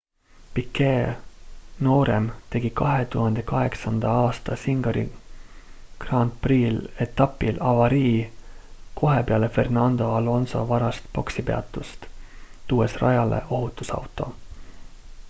piquet 0.53 1.17
noorem 1.79 2.31
tegi 2.53 2.69
2008 2.79 3.99
aasta 4.13 4.55
singapuri 4.61 5.03
gp-etapil 6.05 7.61
avarii 7.73 8.17
kohe 9.03 9.21
peale 9.31 9.49
fernando 9.59 10.09
alonso 10.21 10.63
varast 10.73 11.09
boksipeatust 11.19 12.09
tuues 12.71 12.97
rajale 13.05 13.43
ohutusauto 13.59 14.31